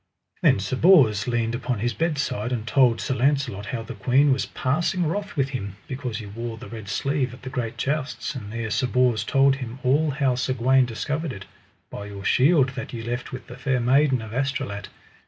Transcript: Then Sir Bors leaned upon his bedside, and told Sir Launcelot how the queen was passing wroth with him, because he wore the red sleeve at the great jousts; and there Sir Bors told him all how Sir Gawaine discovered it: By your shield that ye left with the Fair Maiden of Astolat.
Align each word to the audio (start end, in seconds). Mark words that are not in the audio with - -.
Then 0.41 0.57
Sir 0.59 0.77
Bors 0.77 1.27
leaned 1.27 1.53
upon 1.53 1.77
his 1.77 1.93
bedside, 1.93 2.51
and 2.51 2.65
told 2.65 2.99
Sir 2.99 3.13
Launcelot 3.13 3.67
how 3.67 3.83
the 3.83 3.93
queen 3.93 4.33
was 4.33 4.47
passing 4.47 5.05
wroth 5.05 5.35
with 5.37 5.49
him, 5.49 5.75
because 5.87 6.17
he 6.17 6.25
wore 6.25 6.57
the 6.57 6.67
red 6.67 6.89
sleeve 6.89 7.35
at 7.35 7.43
the 7.43 7.51
great 7.51 7.77
jousts; 7.77 8.33
and 8.33 8.51
there 8.51 8.71
Sir 8.71 8.87
Bors 8.87 9.23
told 9.23 9.57
him 9.57 9.77
all 9.83 10.09
how 10.09 10.33
Sir 10.33 10.53
Gawaine 10.53 10.85
discovered 10.87 11.31
it: 11.31 11.45
By 11.91 12.05
your 12.05 12.25
shield 12.25 12.69
that 12.69 12.93
ye 12.93 13.03
left 13.03 13.31
with 13.31 13.45
the 13.45 13.57
Fair 13.57 13.79
Maiden 13.79 14.23
of 14.23 14.33
Astolat. 14.33 14.87